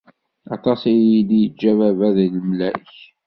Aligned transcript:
Aṭas 0.55 0.81
i 0.93 0.95
yi-d-yeǧǧa 1.07 1.71
baba 1.79 2.07
d 2.15 2.17
lemlak. 2.35 2.87